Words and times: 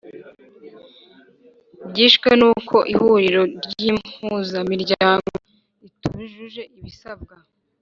Byishwe 1.89 2.29
n’uko 2.39 2.77
ihuriro 2.93 3.41
ry’impuzamiryango 3.67 5.31
ritujuje 5.81 6.61
ibisabwa 6.79 7.35